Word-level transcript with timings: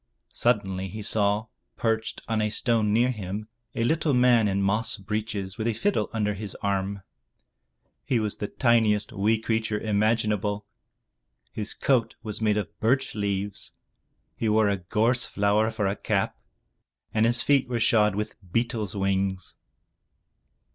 Suddenly 0.33 0.87
he 0.87 1.03
saw, 1.03 1.45
perched 1.77 2.23
on 2.27 2.41
a 2.41 2.49
stone 2.49 2.91
near 2.91 3.11
him, 3.11 3.47
a 3.75 3.83
little 3.83 4.15
man 4.15 4.47
in 4.47 4.59
moss 4.59 4.97
breeches 4.97 5.59
with 5.59 5.67
a 5.67 5.73
fiddle 5.73 6.09
under 6.11 6.33
his 6.33 6.55
arm. 6.63 7.03
He 8.03 8.19
was 8.19 8.37
the 8.37 8.47
tiniest 8.47 9.13
wee 9.13 9.37
creature 9.37 9.77
imaginable. 9.79 10.65
His 11.51 11.75
coat 11.75 12.15
was 12.23 12.41
made 12.41 12.57
of 12.57 12.79
birch 12.79 13.13
leaves; 13.13 13.73
he 14.35 14.49
wore 14.49 14.69
a 14.69 14.77
gorse 14.77 15.27
flower 15.27 15.69
for 15.69 15.85
a 15.85 15.95
cap, 15.95 16.35
and 17.13 17.27
his 17.27 17.43
feet 17.43 17.69
were 17.69 17.79
shod 17.79 18.15
with 18.15 18.33
beetles' 18.51 18.95
wings. 18.95 19.55